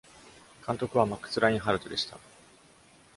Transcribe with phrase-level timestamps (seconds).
[0.65, 2.17] 監督は、マックス・ラインハルトでした。